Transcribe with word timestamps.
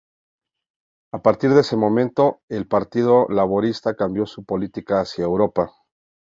A 1.13 1.21
partir 1.21 1.51
de 1.51 1.61
ese 1.61 1.77
momento, 1.77 2.41
el 2.49 2.67
Partido 2.67 3.27
Laborista 3.29 3.95
cambió 3.95 4.25
su 4.25 4.43
política 4.43 4.99
hacia 5.01 5.25
Europa. 5.25 5.71